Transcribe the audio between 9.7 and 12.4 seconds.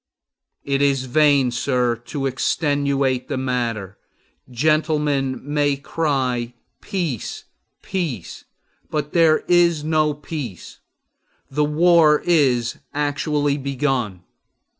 no peace. The war